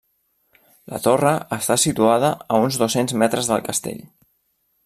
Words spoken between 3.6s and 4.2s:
castell.